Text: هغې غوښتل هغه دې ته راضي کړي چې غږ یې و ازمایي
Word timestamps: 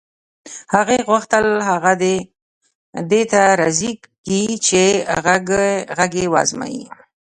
هغې 0.75 0.97
غوښتل 1.09 1.47
هغه 1.69 1.93
دې 3.11 3.21
ته 3.31 3.41
راضي 3.61 3.91
کړي 4.03 4.43
چې 4.67 4.83
غږ 5.97 6.11
یې 6.21 6.25
و 6.31 6.35
ازمایي 6.43 6.83